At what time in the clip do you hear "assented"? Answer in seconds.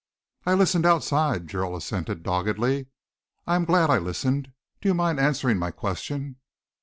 1.77-2.23